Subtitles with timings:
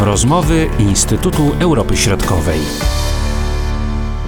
[0.00, 2.60] Rozmowy Instytutu Europy Środkowej.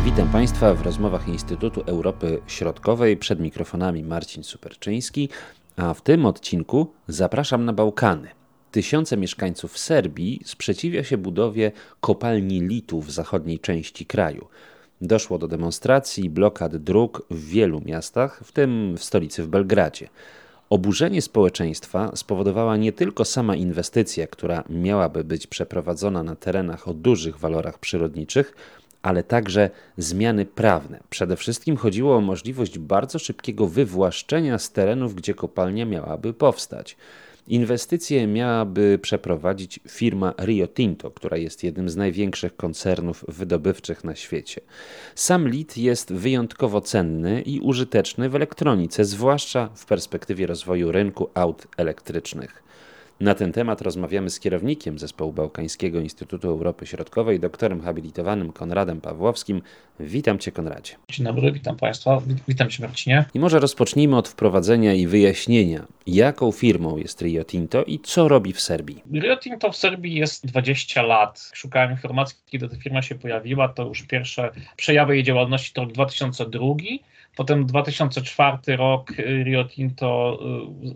[0.05, 3.17] Witam Państwa w rozmowach Instytutu Europy Środkowej.
[3.17, 5.29] Przed mikrofonami Marcin Superczyński,
[5.77, 8.29] a w tym odcinku zapraszam na Bałkany.
[8.71, 14.49] Tysiące mieszkańców Serbii sprzeciwia się budowie kopalni litu w zachodniej części kraju.
[15.01, 20.09] Doszło do demonstracji i blokad dróg w wielu miastach, w tym w stolicy w Belgradzie.
[20.71, 27.39] Oburzenie społeczeństwa spowodowała nie tylko sama inwestycja, która miałaby być przeprowadzona na terenach o dużych
[27.39, 28.55] walorach przyrodniczych,
[29.03, 31.01] ale także zmiany prawne.
[31.11, 36.97] Przede wszystkim chodziło o możliwość bardzo szybkiego wywłaszczenia z terenów, gdzie kopalnia miałaby powstać.
[37.47, 44.61] Inwestycje miałaby przeprowadzić firma Rio Tinto, która jest jednym z największych koncernów wydobywczych na świecie.
[45.15, 51.67] Sam lit jest wyjątkowo cenny i użyteczny w elektronice, zwłaszcza w perspektywie rozwoju rynku aut
[51.77, 52.70] elektrycznych.
[53.21, 59.63] Na ten temat rozmawiamy z kierownikiem Zespołu Bałkańskiego Instytutu Europy Środkowej, doktorem habilitowanym Konradem Pawłowskim.
[60.01, 60.95] Witam Cię, Konradzie.
[61.09, 62.23] Dzień dobry, witam Państwa.
[62.49, 63.25] Witam Cię, Marcinie.
[63.35, 68.53] I może rozpocznijmy od wprowadzenia i wyjaśnienia, jaką firmą jest Rio Tinto i co robi
[68.53, 69.03] w Serbii.
[69.13, 71.51] Rio Tinto w Serbii jest 20 lat.
[71.55, 73.69] Szukałem informacji, kiedy ta firma się pojawiła.
[73.69, 76.65] To już pierwsze przejawy jej działalności to rok 2002.
[77.37, 79.13] Potem 2004 rok
[79.45, 80.39] Rio Tinto,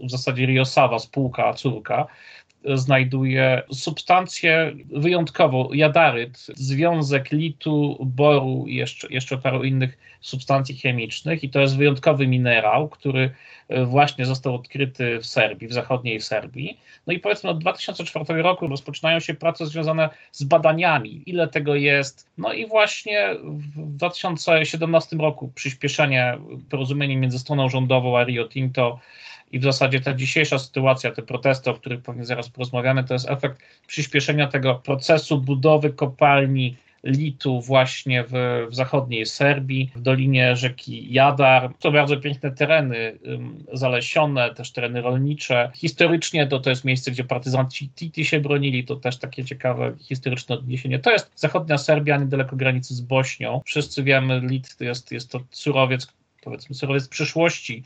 [0.07, 2.07] w zasadzie Rio Sava, spółka córka,
[2.75, 11.51] znajduje substancję wyjątkową, jadaryt, związek litu, boru i jeszcze, jeszcze paru innych substancji chemicznych i
[11.51, 13.31] to jest wyjątkowy minerał, który
[13.69, 16.79] e, właśnie został odkryty w Serbii, w zachodniej Serbii.
[17.07, 22.31] No i powiedzmy od 2004 roku rozpoczynają się prace związane z badaniami, ile tego jest.
[22.39, 23.29] No i właśnie
[23.77, 26.39] w 2017 roku przyspieszenie
[26.71, 28.99] porozumienia między stroną rządową a Rio Tinto
[29.55, 33.31] i w zasadzie ta dzisiejsza sytuacja, te protesty, o których pewnie zaraz porozmawiamy, to jest
[33.31, 38.33] efekt przyspieszenia tego procesu budowy kopalni litu właśnie w,
[38.71, 41.71] w, zachodniej Serbii, w dolinie rzeki Jadar.
[41.79, 45.71] To bardzo piękne tereny, um, zalesione, też tereny rolnicze.
[45.75, 50.55] Historycznie to, to jest miejsce, gdzie partyzanci Titi się bronili, to też takie ciekawe historyczne
[50.55, 50.99] odniesienie.
[50.99, 53.61] To jest zachodnia Serbia, niedaleko granicy z Bośnią.
[53.65, 56.13] Wszyscy wiemy, lit to jest, jest to surowiec,
[56.43, 57.83] powiedzmy surowiec przyszłości,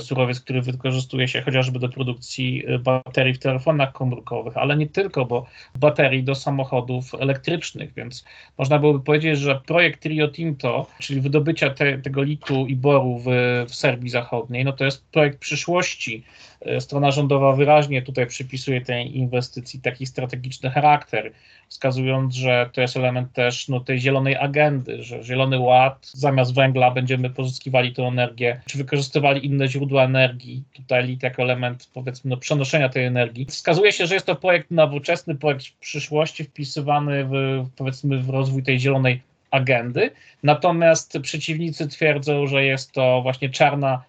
[0.00, 5.24] surowiec, który wykorzystuje się chociażby do produkcji e, baterii w telefonach komórkowych, ale nie tylko,
[5.24, 8.24] bo baterii do samochodów elektrycznych, więc
[8.58, 13.26] można byłoby powiedzieć, że projekt Rio Tinto, czyli wydobycia te, tego litu i boru w,
[13.68, 16.24] w Serbii Zachodniej, no to jest projekt przyszłości.
[16.60, 21.32] E, strona rządowa wyraźnie tutaj przypisuje tej inwestycji taki strategiczny charakter,
[21.68, 26.90] wskazując, że to jest element też no, tej zielonej agendy, że zielony ład zamiast węgla
[26.90, 32.88] będziemy pozyskiwali tę energię, czy wykorzystywali inne źródła energii, tutaj jako element powiedzmy no, przenoszenia
[32.88, 33.46] tej energii.
[33.46, 38.80] Wskazuje się, że jest to projekt nowoczesny, projekt przyszłości wpisywany w, powiedzmy w rozwój tej
[38.80, 40.10] zielonej agendy,
[40.42, 44.02] natomiast przeciwnicy twierdzą, że jest to właśnie czarna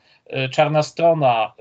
[0.52, 1.54] czarna strona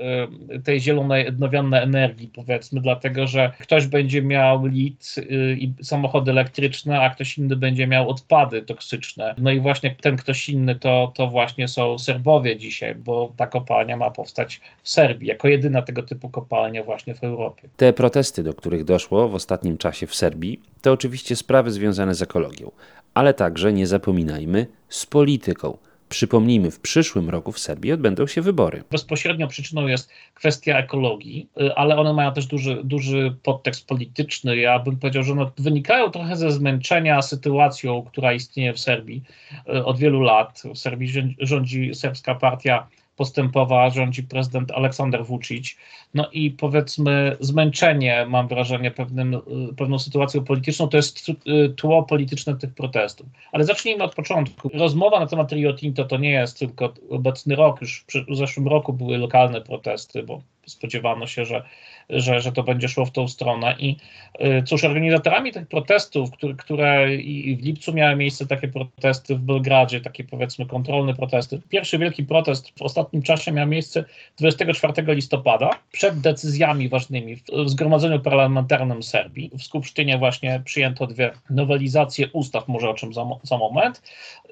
[0.54, 6.30] y, tej zielonej, odnawialnej energii, powiedzmy, dlatego że ktoś będzie miał lit y, i samochody
[6.30, 9.34] elektryczne, a ktoś inny będzie miał odpady toksyczne.
[9.38, 13.96] No i właśnie ten ktoś inny to, to właśnie są Serbowie dzisiaj, bo ta kopalnia
[13.96, 17.68] ma powstać w Serbii, jako jedyna tego typu kopalnia właśnie w Europie.
[17.76, 22.22] Te protesty, do których doszło w ostatnim czasie w Serbii, to oczywiście sprawy związane z
[22.22, 22.70] ekologią,
[23.14, 25.78] ale także, nie zapominajmy, z polityką
[26.12, 28.84] Przypomnijmy, w przyszłym roku w Serbii odbędą się wybory.
[28.90, 34.56] Bezpośrednią przyczyną jest kwestia ekologii, y, ale one mają też duży, duży podtekst polityczny.
[34.56, 39.22] Ja bym powiedział, że one wynikają trochę ze zmęczenia sytuacją, która istnieje w Serbii
[39.68, 40.62] y, od wielu lat.
[40.74, 42.86] W Serbii rządzi serbska partia
[43.16, 45.76] postępowa, rządzi prezydent Aleksander Vucic.
[46.14, 49.40] No i powiedzmy zmęczenie, mam wrażenie, pewnym, y,
[49.76, 51.34] pewną sytuacją polityczną, to jest y,
[51.76, 53.26] tło polityczne tych protestów.
[53.52, 54.70] Ale zacznijmy od początku.
[54.74, 58.92] Rozmowa na temat Rio Tinto to nie jest tylko obecny rok, już w zeszłym roku
[58.92, 61.64] były lokalne protesty, bo spodziewano się, że
[62.10, 63.74] że, że to będzie szło w tą stronę.
[63.78, 63.96] I
[64.40, 69.38] y, cóż, organizatorami tych protestów, które, które i w lipcu miały miejsce takie protesty w
[69.38, 71.60] Belgradzie, takie powiedzmy kontrolne protesty.
[71.68, 74.04] Pierwszy wielki protest w ostatnim czasie miał miejsce
[74.38, 79.50] 24 listopada, przed decyzjami ważnymi w, Zgromadzeniu Parlamentarnym Serbii.
[79.58, 84.02] W Skupsztynie właśnie przyjęto dwie nowelizacje ustaw, może o czym za, za moment,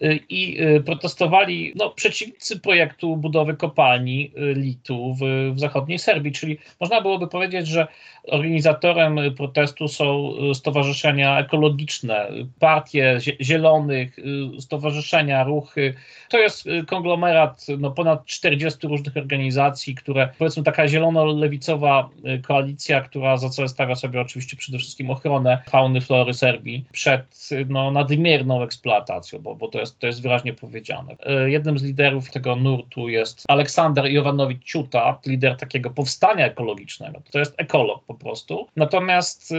[0.02, 5.20] y, i y, protestowali no, przeciwnicy projektu budowy kopalni litu w,
[5.54, 7.86] w zachodniej Serbii, czyli można byłoby powiedzieć, powiedzieć, że
[8.28, 12.28] organizatorem protestu są stowarzyszenia ekologiczne,
[12.58, 14.16] partie zielonych,
[14.58, 15.94] stowarzyszenia, ruchy.
[16.28, 22.08] To jest konglomerat no, ponad 40 różnych organizacji, które powiedzmy taka zielono-lewicowa
[22.42, 27.90] koalicja, która za cel stawia sobie oczywiście przede wszystkim ochronę fauny, flory Serbii przed no,
[27.90, 31.16] nadmierną eksploatacją, bo, bo to, jest, to jest wyraźnie powiedziane.
[31.46, 37.22] Jednym z liderów tego nurtu jest Aleksander Jowanowicz Ciuta, lider takiego powstania ekologicznego.
[37.30, 38.66] To jest ekolog po prostu.
[38.76, 39.54] Natomiast y,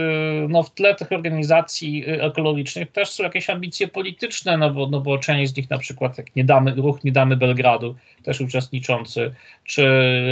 [0.48, 5.00] no, w tle tych organizacji y, ekologicznych też są jakieś ambicje polityczne, no bo, no
[5.00, 9.34] bo część z nich na przykład jak nie damy, ruch Nie Damy Belgradu, też uczestniczący,
[9.64, 9.82] czy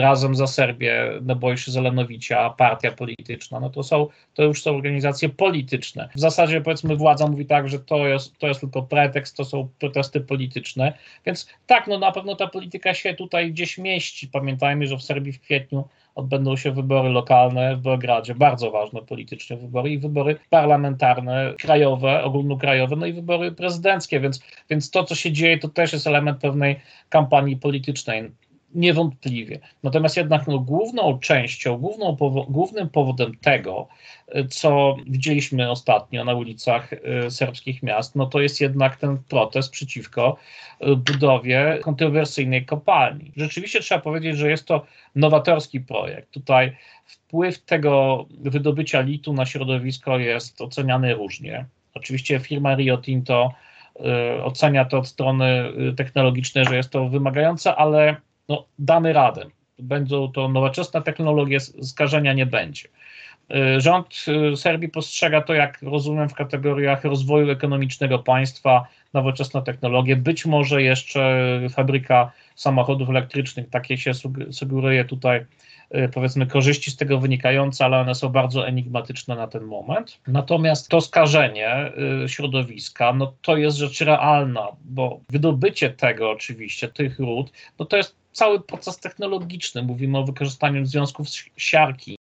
[0.01, 4.77] Razem za Serbię, no bo już Zelenowicia, partia polityczna, no to są, to już są
[4.77, 6.09] organizacje polityczne.
[6.15, 9.69] W zasadzie powiedzmy władza mówi tak, że to jest, to jest tylko pretekst, to są
[9.79, 10.93] protesty polityczne,
[11.27, 14.29] więc tak, no na pewno ta polityka się tutaj gdzieś mieści.
[14.29, 15.89] Pamiętajmy, że w Serbii w kwietniu
[16.21, 22.97] odbędą się wybory lokalne w Belgradzie, bardzo ważne politycznie wybory i wybory parlamentarne, krajowe, ogólnokrajowe,
[22.97, 24.41] no i wybory prezydenckie, więc,
[24.71, 28.31] więc to, co się dzieje, to też jest element pewnej kampanii politycznej.
[28.75, 29.59] Niewątpliwie.
[29.83, 33.89] Natomiast jednak no, główną częścią, główną powo głównym powodem tego,
[34.51, 40.37] co widzieliśmy ostatnio na ulicach y, serbskich miast, no to jest jednak ten protest przeciwko
[40.83, 43.33] y, budowie kontrowersyjnej kopalni.
[43.37, 46.31] Rzeczywiście trzeba powiedzieć, że jest to nowatorski projekt.
[46.31, 51.67] Tutaj wpływ tego wydobycia litu na środowisko jest oceniany różnie.
[51.95, 53.53] Oczywiście firma Rio Tinto
[53.97, 58.17] y, ocenia to od strony technologicznej, że jest to wymagające, ale
[58.51, 59.47] no, damy radę.
[59.79, 62.89] Będą to nowoczesne technologie, skażenia nie będzie.
[63.77, 70.17] Y, rząd y, Serbii postrzega to, jak rozumiem, w kategoriach rozwoju ekonomicznego państwa, nowoczesne technologie,
[70.17, 74.13] być może jeszcze fabryka samochodów elektrycznych, takie się
[74.51, 75.47] sugeruje tutaj
[75.95, 80.21] y, powiedzmy korzyści z tego wynikające, ale one są bardzo enigmatyczne na ten moment.
[80.27, 81.93] Natomiast to skażenie
[82.27, 88.20] środowiska, no to jest rzecz realna, bo wydobycie tego oczywiście, tych ród, no to jest
[88.33, 89.83] cały proces technologiczny.
[89.83, 92.19] Mówimy o wykorzystaniu związków siarki,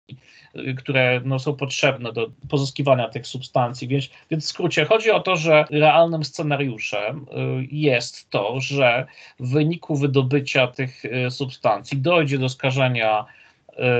[0.55, 3.87] y, które no, są potrzebne do pozyskiwania tych substancji.
[3.87, 9.05] Więc, więc w skrócie chodzi o to, że realnym scenariuszem y, jest to, że
[9.39, 13.25] w wyniku wydobycia tych y, substancji dojdzie do skażenia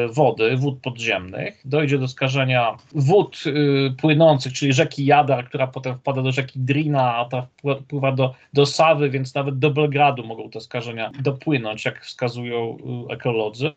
[0.09, 6.21] wody, wód podziemnych, dojdzie do skażenia wód y, płynących, czyli rzeki Jadar, która potem wpada
[6.21, 7.47] do rzeki Drina, a ta
[7.83, 12.77] wpływa do, do Sawy, więc nawet do Belgradu mogą te skażenia dopłynąć, jak wskazują
[13.09, 13.71] y, ekolodzy.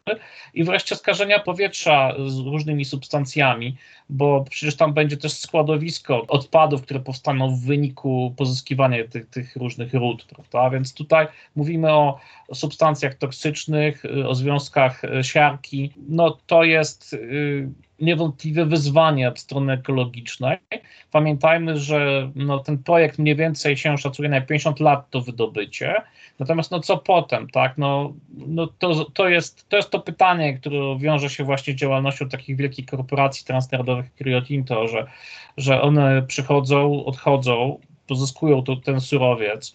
[0.55, 3.77] I wreszcie skażenia powietrza z różnymi substancjami,
[4.13, 9.95] bo przecież tam będzie też składowisko odpadów, które powstaną w wyniku pozyskiwania tych, tych różnych
[9.95, 10.71] ród, prawda?
[10.71, 11.27] Więc tutaj
[11.57, 12.19] mówimy o
[12.55, 17.69] substancjach toksycznych, o związkach siarki, no to jest y,
[18.01, 20.59] niewątpliwe wyzwanie od strony ekologicznej.
[21.11, 25.95] Pamiętajmy, że no, ten projekt mniej więcej się szacuje na 50 lat to wydobycie.
[26.39, 27.79] Natomiast no co potem, tak?
[27.79, 28.13] No,
[28.47, 32.57] no to, to, jest, to jest to pytanie, które wiąże się właśnie z działalnością takich
[32.57, 34.45] wielkich korporacji transnarodowych jak
[34.89, 35.07] że,
[35.57, 39.75] że one przychodzą, odchodzą, pozyskują to, ten surowiec,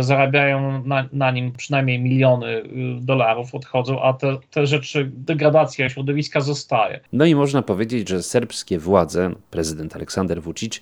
[0.00, 2.64] zarabiają na, na nim przynajmniej miliony y,
[3.00, 7.00] dolarów, odchodzą, a te, te rzeczy, degradacja środowiska zostaje.
[7.12, 10.80] No i można powiedzieć, że serbskie władze, prezydent Aleksander Vucic,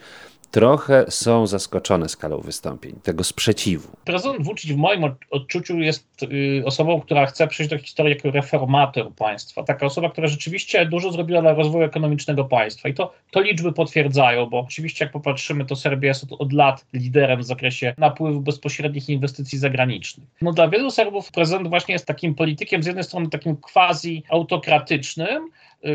[0.54, 3.88] trochę są zaskoczone skalą wystąpień, tego sprzeciwu.
[4.04, 9.12] Prezydent Vucic w moim odczuciu jest y, osobą, która chce przejść do historii jako reformator
[9.12, 9.62] państwa.
[9.62, 12.88] Taka osoba, która rzeczywiście dużo zrobiła dla rozwoju ekonomicznego państwa.
[12.88, 16.86] I to, to liczby potwierdzają, bo oczywiście jak popatrzymy, to Serbia jest od, od lat
[16.92, 20.28] liderem w zakresie napływu bezpośrednich inwestycji zagranicznych.
[20.42, 25.50] No dla wielu Serbów prezydent właśnie jest takim politykiem, z jednej strony takim quasi autokratycznym,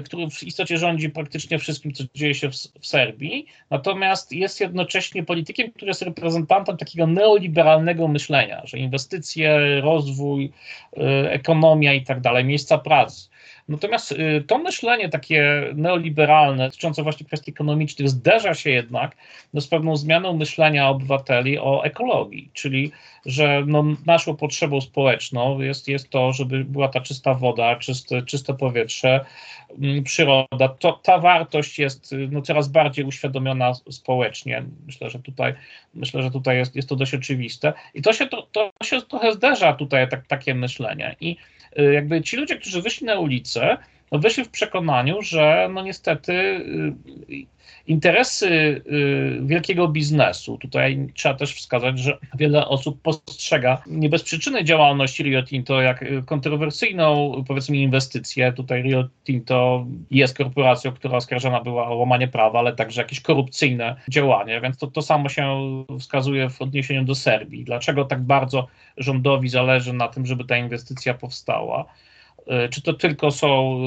[0.06, 5.24] który w istocie rządzi praktycznie wszystkim, co dzieje się w, w, Serbii, natomiast jest jednocześnie
[5.24, 10.52] politykiem, który jest reprezentantem takiego neoliberalnego myślenia, że inwestycje, rozwój,
[10.98, 13.30] y, ekonomia i tak dalej, miejsca pracy.
[13.70, 19.16] Natomiast y, to myślenie takie neoliberalne, dotyczące właśnie kwestii ekonomicznych, zderza się jednak
[19.54, 22.92] no, z pewną zmianą myślenia obywateli o ekologii, czyli
[23.26, 28.54] że no, naszą potrzebą społeczną jest, jest to, żeby była ta czysta woda, czyste, czyste
[28.54, 29.26] powietrze,
[29.82, 30.68] mm, przyroda.
[30.80, 34.64] To, ta wartość jest no, coraz bardziej uświadomiona społecznie.
[34.86, 35.54] Myślę, że tutaj,
[35.94, 37.74] myślę, że tutaj jest, jest to dość oczywiste.
[37.94, 41.16] I to się, to, to się trochę zderza tutaj tak, takie myślenie.
[41.22, 43.78] I y, jakby ci ludzie, którzy wyszli na ulicę,
[44.12, 51.56] no wyszli w przekonaniu, że no niestety y, interesy y, wielkiego biznesu, tutaj trzeba też
[51.56, 58.54] wskazać, że wiele osób postrzega nie bez przyczyny działalność Rio Tinto jak kontrowersyjną, powiedzmy, inwestycję.
[58.54, 63.96] Tutaj Rio Tinto jest korporacją, która oskarżona była o łamanie prawa, ale także jakieś korupcyjne
[64.10, 65.46] działanie, więc to, to samo się
[66.00, 67.64] wskazuje w odniesieniu do Serbii.
[67.64, 71.86] Dlaczego tak bardzo rządowi zależy na tym, żeby ta inwestycja powstała?
[72.50, 73.78] E, czy to tylko są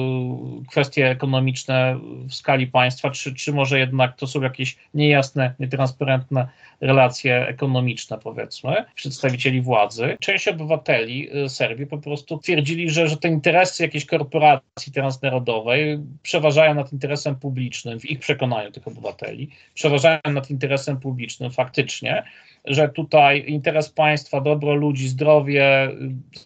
[0.61, 6.47] e, kwestie ekonomiczne w skali państwa, czy, czy może jednak to są jakieś niejasne, nietransparentne
[6.81, 10.17] relacje ekonomiczne, powiedzmy, przedstawicieli władzy?
[10.19, 16.73] Część obywateli e, Serbii po prostu twierdzili, że, że te interesy jakiejś korporacji transnarodowej przeważają
[16.73, 22.23] nad interesem publicznym, w ich przekonaniu tych obywateli, przeważają nad interesem publicznym faktycznie
[22.65, 25.91] że tutaj interes państwa, dobro ludzi, zdrowie,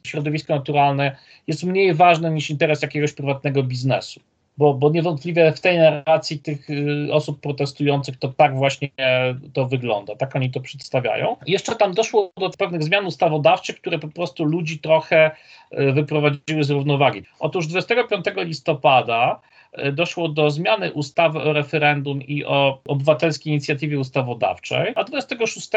[0.04, 1.16] środowisko naturalne
[1.48, 4.20] jest mniej ważne niż interes jakiegoś prywatnego biznesu.
[4.58, 8.90] Bo, bo niewątpliwie w tej narracji tych y, osób protestujących to tak właśnie
[9.54, 11.36] to wygląda, tak oni to przedstawiają.
[11.48, 15.32] Jeszcze tam doszło do pewnych zmian ustawodawczych, które po prostu ludzi trochę
[15.80, 17.24] y, wyprowadziły z równowagi.
[17.40, 19.42] Otóż 25 listopada
[19.94, 25.70] doszło do zmiany ustawy o referendum i o obywatelskiej inicjatywie ustawodawczej, a 26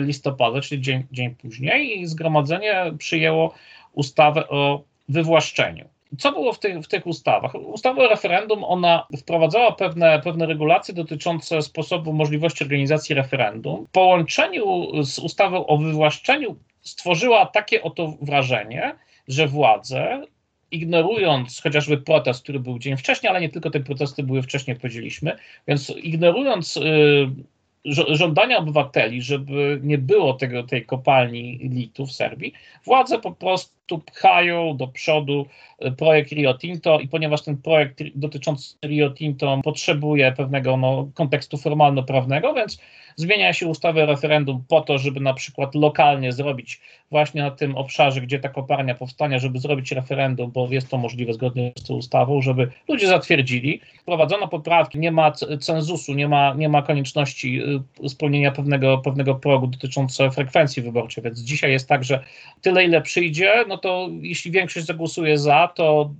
[0.00, 3.54] listopada, czyli dzień, dzień później, zgromadzenie przyjęło
[3.92, 5.88] ustawę o wywłaszczeniu.
[6.18, 7.54] Co było w tych, w tych ustawach?
[7.54, 13.86] Ustawa o referendum, ona wprowadzała pewne, pewne regulacje dotyczące sposobu możliwości organizacji referendum.
[13.86, 18.94] W połączeniu z ustawą o wywłaszczeniu stworzyła takie oto wrażenie,
[19.28, 20.22] że władze
[20.70, 25.36] ignorując chociażby protest, który był dzień wcześniej, ale nie tylko te protesty były wcześniej, powiedzieliśmy,
[25.68, 26.80] więc ignorując y,
[27.84, 32.52] żądania obywateli, żeby nie było tego, tej kopalni litu w Serbii,
[32.84, 35.46] władze po prostu pchają do przodu
[35.78, 41.56] e, projekt Rio Tinto i ponieważ ten projekt dotyczący Rio Tinto potrzebuje pewnego no, kontekstu
[41.56, 42.78] formalno-prawnego, więc
[43.16, 48.20] zmienia się ustawę referendum po to, żeby na przykład lokalnie zrobić właśnie na tym obszarze,
[48.20, 52.42] gdzie ta kopalnia powstanie, żeby zrobić referendum, bo jest to możliwe zgodnie z tą ustawą,
[52.42, 53.80] żeby ludzie zatwierdzili.
[54.02, 57.69] Wprowadzono poprawki, nie ma cenzusu, nie ma, nie ma konieczności y,
[58.08, 62.24] spełnienia pewnego, pewnego progu dotyczącego frekwencji wyborczej, więc dzisiaj jest tak, że
[62.60, 66.10] tyle ile przyjdzie, no to jeśli większość zagłosuje za, to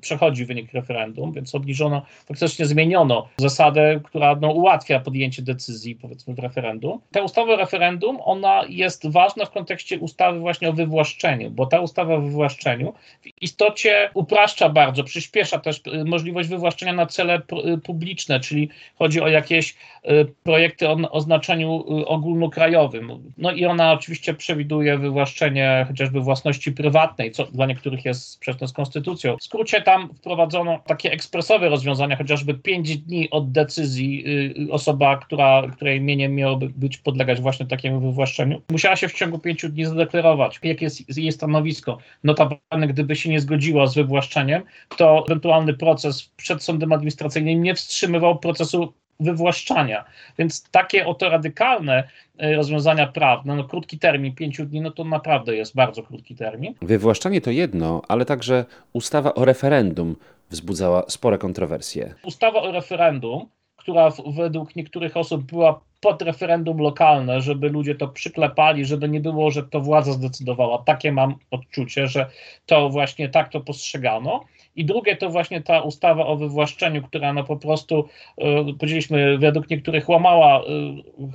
[0.00, 6.38] przechodzi wynik referendum, więc obniżono, faktycznie zmieniono zasadę, która no, ułatwia podjęcie decyzji, powiedzmy, w
[6.38, 7.00] referendum.
[7.12, 11.80] Ta ustawa o referendum, ona jest ważna w kontekście ustawy właśnie o wywłaszczeniu, bo ta
[11.80, 12.92] ustawa o wywłaszczeniu
[13.22, 17.36] w istocie upraszcza bardzo, przyspiesza też y, możliwość wywłaszczenia na cele
[17.74, 23.32] y, publiczne, czyli chodzi o jakieś y, projekty o, o znaczeniu ogólnokrajowym.
[23.38, 28.72] No i ona oczywiście przewiduje wywłaszczenie chociażby własności prywatnej, co dla niektórych jest sprzeczne z
[28.72, 29.36] konstytucją.
[29.36, 34.24] W skrócie tam wprowadzono takie ekspresowe rozwiązania, chociażby 5 dni od decyzji
[34.68, 39.38] y, osoba, która, której mieniem miałoby być podlegać właśnie takiemu wywłaszczeniu, musiała się w ciągu
[39.38, 41.98] 5 dni zadeklarować, jakie jest jej stanowisko.
[42.24, 44.62] Notabene, gdyby się nie zgodziła z wywłaszczeniem,
[44.96, 50.04] to ewentualny proces przed sądem administracyjnym nie wstrzymywał procesu wywłaszczania.
[50.38, 52.08] Więc takie oto radykalne
[52.38, 56.74] e, rozwiązania prawne, no krótki termin, pięciu dni, no to naprawdę jest bardzo krótki termin.
[56.82, 60.16] Wywłaszczanie to jedno, ale także ustawa o referendum
[60.50, 62.14] wzbudzała spore kontrowersje.
[62.22, 68.84] Ustawa o referendum, która według niektórych osób była pod referendum lokalne, żeby ludzie to przyklepali,
[68.84, 70.78] żeby nie było, że to władza zdecydowała.
[70.78, 72.26] Takie mam odczucie, że
[72.66, 74.44] to właśnie tak to postrzegano.
[74.76, 79.70] I drugie to właśnie ta ustawa o wywłaszczeniu, która no po prostu, e, powiedzieliśmy, według
[79.70, 80.62] niektórych łamała e,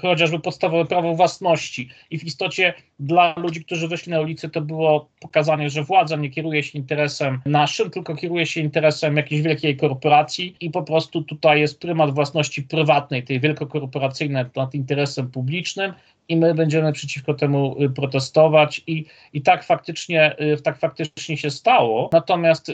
[0.02, 1.90] chociażby podstawowe prawo własności.
[2.10, 6.30] I w istocie dla ludzi, którzy wyszli na ulicę, to było pokazanie, że władza nie
[6.30, 11.60] kieruje się interesem naszym, tylko kieruje się interesem jakiejś wielkiej korporacji i po prostu tutaj
[11.60, 15.94] jest prymat własności prywatnej, tej wielkokorporacyjnej nad interesem publicznym
[16.30, 21.50] i my będziemy przeciwko temu y, protestować i, i tak, faktycznie, y, tak faktycznie się
[21.50, 22.10] stało.
[22.14, 22.74] Natomiast y,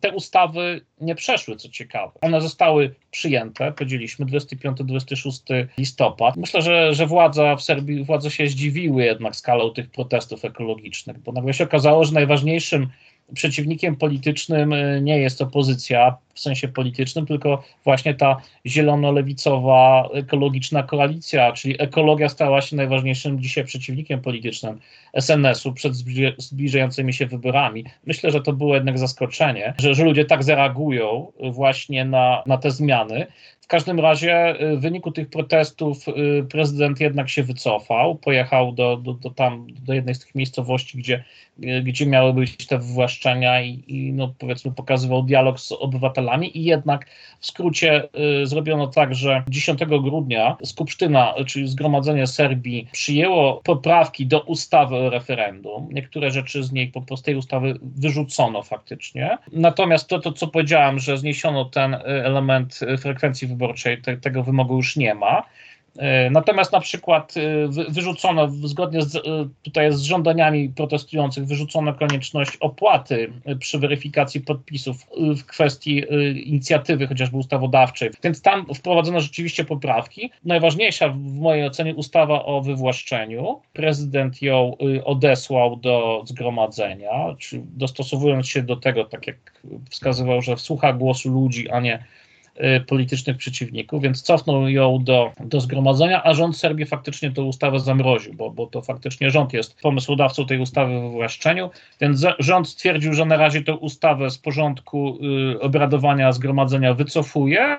[0.00, 2.12] te ustawy nie przeszły, co ciekawe.
[2.20, 6.36] One zostały przyjęte, powiedzieliśmy, 25-26 listopad.
[6.36, 11.32] Myślę, że, że władza w Serbii, władze się zdziwiły jednak skalą tych protestów ekologicznych, bo
[11.32, 12.88] nagle się okazało, że najważniejszym
[13.34, 21.82] przeciwnikiem politycznym nie jest opozycja, w sensie politycznym, tylko właśnie ta zielono-lewicowa ekologiczna koalicja, czyli
[21.82, 24.80] ekologia stała się najważniejszym dzisiaj przeciwnikiem politycznym
[25.14, 25.94] SNS-u przed
[26.38, 27.84] zbliżającymi się wyborami.
[28.06, 32.70] Myślę, że to było jednak zaskoczenie, że, że ludzie tak zareagują właśnie na, na te
[32.70, 33.26] zmiany.
[33.66, 38.96] W każdym razie y, w wyniku tych protestów y, prezydent jednak się wycofał, pojechał do,
[38.96, 41.24] do, do tam, do jednej z tych miejscowości, gdzie,
[41.64, 42.78] y, gdzie miały być te
[43.64, 47.06] i, i no, powiedzmy pokazywał dialog z obywatelami i jednak
[47.40, 48.08] w skrócie
[48.42, 55.10] y, zrobiono tak, że 10 grudnia Skupsztyna, czyli Zgromadzenie Serbii przyjęło poprawki do ustawy o
[55.10, 55.88] referendum.
[55.92, 59.38] Niektóre rzeczy z niej po prostu tej ustawy wyrzucono faktycznie.
[59.52, 64.96] Natomiast to, to co powiedziałem, że zniesiono ten element frekwencji wyborczej, te, tego wymogu już
[64.96, 65.42] nie ma.
[65.98, 69.20] E, natomiast na przykład e, wyrzucono, zgodnie z, e,
[69.62, 76.04] tutaj z żądaniami protestujących, wyrzucono konieczność opłaty przy weryfikacji podpisów w kwestii
[76.44, 78.10] inicjatywy chociażby ustawodawczej.
[78.24, 80.30] Więc tam wprowadzono rzeczywiście poprawki.
[80.44, 83.60] Najważniejsza w mojej ocenie ustawa o wywłaszczeniu.
[83.72, 89.36] Prezydent ją odesłał do zgromadzenia, dostosowując się do tego, tak jak
[89.90, 92.04] wskazywał, że słucha głosu ludzi, a nie
[92.86, 98.34] politycznych przeciwników, więc cofnął ją do, do zgromadzenia, a rząd Serbii faktycznie tę ustawę zamroził,
[98.34, 101.70] bo, bo to faktycznie rząd jest pomysłodawcą tej ustawy w wywłaszczeniu,
[102.00, 105.18] więc rząd stwierdził, że na razie tę ustawę z porządku
[105.54, 107.76] y, obradowania zgromadzenia wycofuje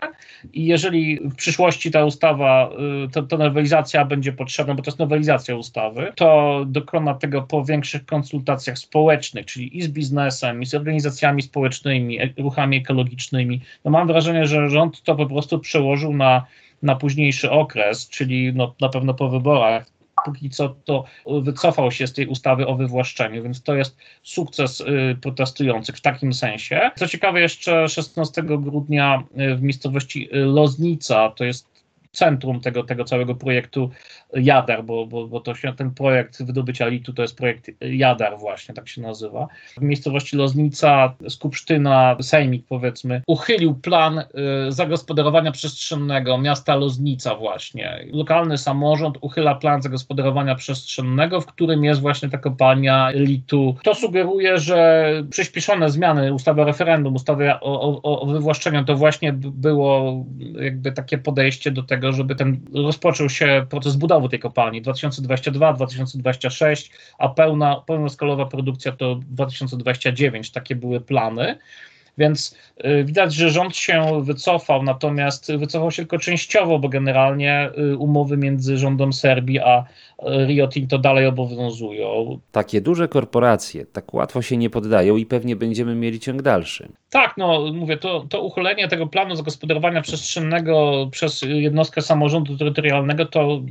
[0.54, 2.70] i jeżeli w przyszłości ta ustawa,
[3.06, 7.66] y, to, to nowelizacja będzie potrzebna, bo to jest nowelizacja ustawy, to dokona tego po
[7.66, 13.62] większych konsultacjach społecznych, czyli i z biznesem, i z organizacjami społecznymi, e, ruchami ekologicznymi.
[13.86, 16.46] No mam wrażenie, że rząd to po prostu przełożył na,
[16.82, 19.86] na późniejszy okres, czyli no, na pewno po wyborach.
[20.26, 21.04] Póki co to
[21.42, 26.34] wycofał się z tej ustawy o wywłaszczeniu, więc to jest sukces y, protestujących w takim
[26.34, 26.92] sensie.
[26.96, 31.77] Co ciekawe, jeszcze 16 grudnia y, w miejscowości Loznica, to jest
[32.12, 33.90] centrum tego, tego całego projektu
[34.34, 38.76] Jadar, bo, bo, bo to się, ten projekt wydobycia litu to jest projekt Jadar właśnie,
[38.76, 39.48] tak się nazywa.
[39.78, 44.26] W miejscowości Loznica, Skupsztyna, Sejmik powiedzmy, uchylił plan y,
[44.72, 48.06] zagospodarowania przestrzennego miasta Loznica właśnie.
[48.12, 53.76] Lokalny samorząd uchyla plan zagospodarowania przestrzennego, w którym jest właśnie ta kopalnia litu.
[53.84, 59.34] To sugeruje, że przyspieszone zmiany ustawy o referendum, ustawy o, o, o wywłaszczeniu, to właśnie
[59.34, 60.26] było
[60.60, 67.30] jakby takie podejście do tego, żeby ten rozpoczął się proces budowy tej kopalni 2022-2026, a
[67.30, 70.52] pełna, pełnoskalowa produkcja to 2029.
[70.52, 71.58] Takie były plany.
[72.18, 77.98] Więc y, widać, że rząd się wycofał, natomiast wycofał się tylko częściowo, bo generalnie y,
[77.98, 79.84] umowy między rządem Serbii a
[80.48, 82.40] Rio Tinto dalej obowiązują.
[82.52, 86.90] Takie duże korporacje tak łatwo się nie poddają i pewnie będziemy mieli ciąg dalszy.
[87.10, 93.62] Tak, no mówię, to, to uchylenie tego planu zagospodarowania przestrzennego przez jednostkę samorządu terytorialnego to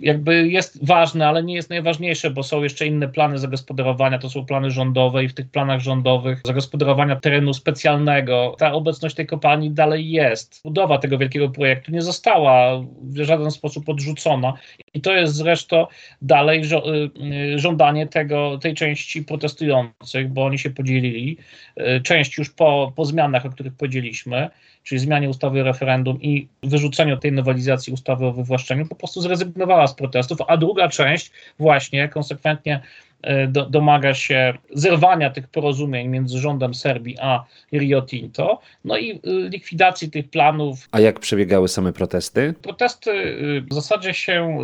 [0.00, 4.46] jakby jest ważne, ale nie jest najważniejsze, bo są jeszcze inne plany zagospodarowania, to są
[4.46, 10.10] plany rządowe i w tych planach rządowych zagospodarowania terenu specjalnego, ta obecność tej kopalni dalej
[10.10, 10.60] jest.
[10.64, 14.52] Budowa tego wielkiego projektu nie została w żaden sposób odrzucona
[14.94, 15.86] i to jest zresztą
[16.22, 21.36] dalej y, y, żądanie tego, tej części protestujących, bo oni się podzielili.
[21.80, 24.50] Y, część już po, po zmianach, o których powiedzieliśmy,
[24.82, 29.86] czyli zmianie ustawy o referendum i wyrzuceniu tej nowelizacji ustawy o wywłaszczeniu, po prostu zrezygnowała
[29.86, 32.80] z protestów, a druga część właśnie konsekwentnie
[33.22, 39.10] E, do, domaga się zerwania tych porozumień między rządem Serbii a Rio Tinto, no i
[39.10, 40.88] e, likwidacji tych planów.
[40.92, 42.54] A jak przebiegały same protesty?
[42.62, 44.58] Protesty e, w zasadzie się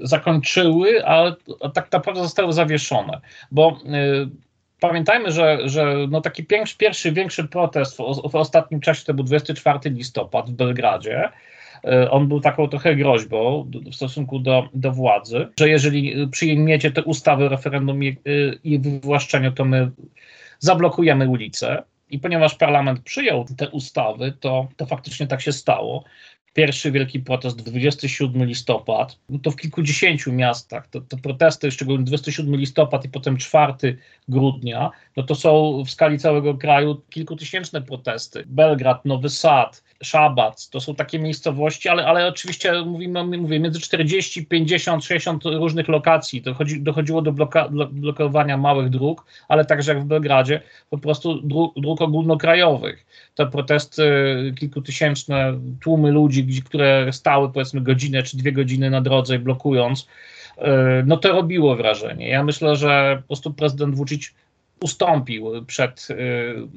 [0.00, 1.34] zakończyły, ale
[1.74, 3.78] tak naprawdę zostały zawieszone, bo
[4.88, 6.46] pamiętajmy, że, że no taki
[6.78, 11.30] pierwszy, większy protest w, w ostatnim czasie to był 24 listopad w Belgradzie,
[11.84, 17.02] E, on był taką trochę groźbą w stosunku do, do władzy, że jeżeli przyjmiecie te
[17.02, 18.16] ustawy o referendum i,
[18.64, 19.90] i wywłaszczeniu, to my
[20.58, 21.82] zablokujemy ulicę.
[22.10, 26.04] I ponieważ parlament przyjął te ustawy, to, to faktycznie tak się stało
[26.54, 32.56] pierwszy wielki protest 27 listopad, no to w kilkudziesięciu miastach, to, to protesty, szczególnie 27
[32.56, 38.44] listopad i potem 4 grudnia, no to są w skali całego kraju kilkutysięczne protesty.
[38.46, 44.46] Belgrad, Nowy Sad, Szabac, to są takie miejscowości, ale, ale oczywiście mówimy, mówię, między 40,
[44.46, 46.42] 50, 60 różnych lokacji.
[46.42, 51.74] Dochodzi, dochodziło do bloka, blokowania małych dróg, ale także jak w Belgradzie, po prostu dróg,
[51.76, 53.06] dróg ogólnokrajowych.
[53.34, 54.04] Te protesty
[54.58, 60.08] kilkutysięczne, tłumy ludzi, które stały powiedzmy godzinę czy dwie godziny na drodze blokując,
[60.58, 62.28] e, no to robiło wrażenie.
[62.28, 64.34] Ja myślę, że po prostu prezydent Vucic
[64.84, 66.14] ustąpił przed y,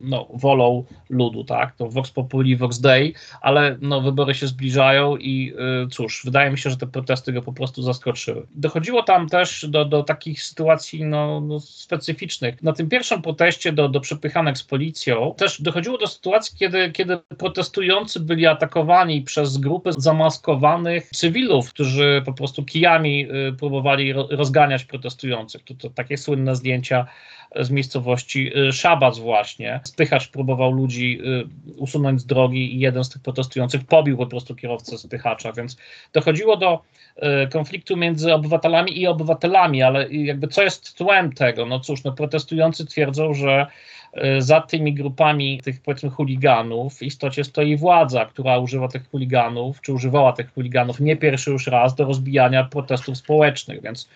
[0.01, 1.75] no, wolą ludu, tak?
[1.75, 5.53] To Vox Populi, Vox Dei, ale no, wybory się zbliżają i
[5.85, 8.47] y, cóż, wydaje mi się, że te protesty go po prostu zaskoczyły.
[8.55, 12.63] Dochodziło tam też do, do takich sytuacji no, no specyficznych.
[12.63, 17.17] Na tym pierwszym proteście do, do przepychanek z policją też dochodziło do sytuacji, kiedy, kiedy
[17.37, 25.63] protestujący byli atakowani przez grupy zamaskowanych cywilów, którzy po prostu kijami y, próbowali rozganiać protestujących.
[25.63, 27.07] To, to takie słynne zdjęcia
[27.55, 29.79] z miejscowości y, Szabac właśnie.
[29.83, 31.19] Spychacz próbował ludzi
[31.67, 35.77] y, usunąć z drogi i jeden z tych protestujących pobił po prostu kierowcę spychacza, więc
[36.13, 36.81] dochodziło do
[37.17, 41.65] y, konfliktu między obywatelami i obywatelami, ale jakby co jest tłem tego?
[41.65, 43.67] No cóż, no protestujący twierdzą, że
[44.39, 49.93] za tymi grupami tych powiedzmy chuliganów w istocie stoi władza, która używa tych chuliganów, czy
[49.93, 54.09] używała tych chuliganów nie pierwszy już raz do rozbijania protestów społecznych, więc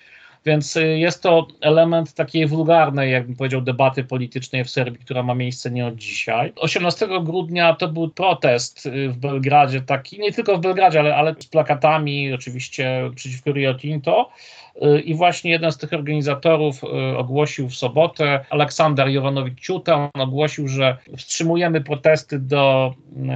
[0.45, 5.35] więc y, jest to element takiej wulgarnej, jakbym powiedział, debaty politycznej w Serbii, która ma
[5.35, 6.53] miejsce nie od dzisiaj.
[6.55, 11.35] 18 grudnia to był protest y, w Belgradzie, taki nie tylko w Belgradzie, ale, ale
[11.39, 14.29] z plakatami oczywiście przeciwko Rio Tinto.
[14.75, 16.81] Y, I właśnie jeden z tych organizatorów
[17.17, 22.93] ogłosił w sobotę, Aleksander Jowanowicz-Ciuta, on ogłosił, że wstrzymujemy protesty do,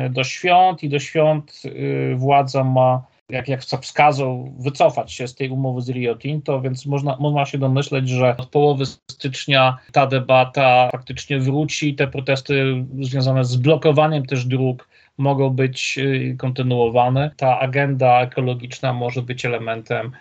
[0.10, 1.62] do świąt i do świąt
[2.16, 7.18] władza ma jak, jak wskazał, wycofać się z tej umowy z Rio Tinto, więc można,
[7.20, 13.56] można się domyśleć, że od połowy stycznia ta debata faktycznie wróci, te protesty związane z
[13.56, 17.32] blokowaniem też dróg mogą być y, kontynuowane.
[17.38, 20.12] Ta agenda ekologiczna może być elementem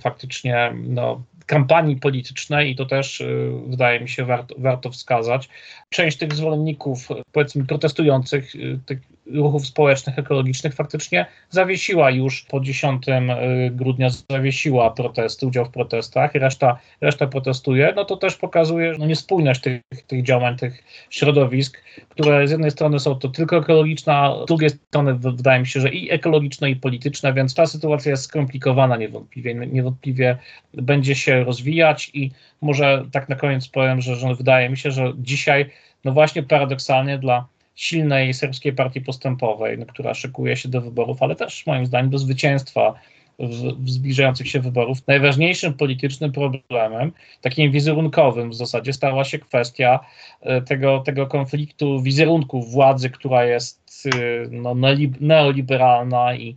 [0.00, 5.48] faktycznie no, kampanii politycznej i to też y, wydaje mi się warto, warto wskazać.
[5.90, 13.08] Część tych zwolenników, powiedzmy protestujących, y, tych ruchów społecznych, ekologicznych faktycznie zawiesiła już po 10
[13.08, 19.06] y, grudnia, zawiesiła protesty, udział w protestach, reszta, reszta protestuje, no to też pokazuje no,
[19.06, 24.44] niespójność tych, tych działań, tych środowisk, które z jednej strony są to tylko ekologiczne, a
[24.44, 28.24] z drugiej strony wydaje mi się, że i ekologiczne, i polityczne, więc ta sytuacja jest
[28.24, 29.54] skomplikowana niewątpliwie.
[29.54, 30.38] Niewątpliwie
[30.74, 32.30] będzie się rozwijać i
[32.60, 35.70] może tak na koniec powiem, że, że wydaje mi się, że dzisiaj,
[36.04, 37.46] no właśnie paradoksalnie dla
[37.82, 42.18] silnej serbskiej partii postępowej, no, która szykuje się do wyborów, ale też moim zdaniem do
[42.18, 42.94] zwycięstwa
[43.38, 44.98] w, w zbliżających się wyborów.
[45.06, 50.00] Najważniejszym politycznym problemem, takim wizerunkowym w zasadzie, stała się kwestia
[50.40, 54.18] e, tego, tego konfliktu wizerunku władzy, która jest e,
[54.50, 54.74] no,
[55.20, 56.54] neoliberalna i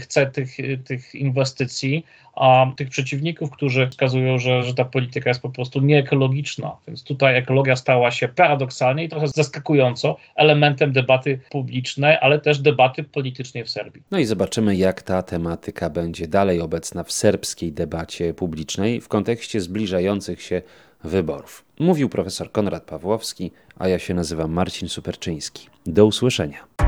[0.00, 2.04] chce tych, tych inwestycji,
[2.36, 6.76] a tych przeciwników, którzy wskazują, że, że ta polityka jest po prostu nieekologiczna.
[6.88, 13.04] Więc tutaj ekologia stała się paradoksalnie i trochę zaskakująco elementem debaty publicznej, ale też debaty
[13.04, 14.02] politycznej w Serbii.
[14.10, 19.60] No i zobaczymy, jak ta tematyka będzie dalej obecna w serbskiej debacie publicznej w kontekście
[19.60, 20.62] zbliżających się
[21.04, 21.64] wyborów.
[21.78, 25.68] Mówił profesor Konrad Pawłowski, a ja się nazywam Marcin Superczyński.
[25.86, 26.87] Do usłyszenia.